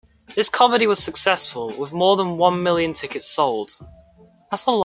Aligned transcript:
This 0.33 0.49
comedy 0.49 0.87
was 0.87 0.97
successful, 0.97 1.77
with 1.77 1.93
more 1.93 2.17
than 2.17 2.37
one 2.39 2.63
million 2.63 2.93
tickets 2.93 3.27
sold. 3.27 3.77